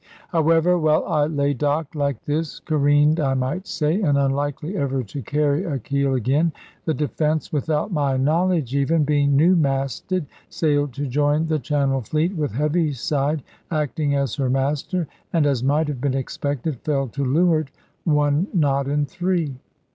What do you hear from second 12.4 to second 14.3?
Heaviside acting